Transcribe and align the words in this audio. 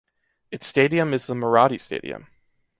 Its 0.49 0.65
stadium 0.65 1.13
is 1.13 1.27
the 1.27 1.35
Maradi 1.35 1.79
stadium. 1.79 2.25